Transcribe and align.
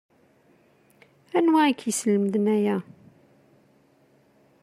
Anwa 1.37 1.61
i 1.71 1.73
k-yeslemden 1.73 2.45
aya? 2.55 2.77